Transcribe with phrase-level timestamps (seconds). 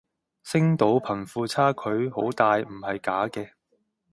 [0.41, 3.51] 星島貧富差距好大唔係假嘅